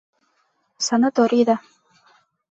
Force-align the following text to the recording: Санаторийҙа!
Санаторийҙа! 0.85 1.57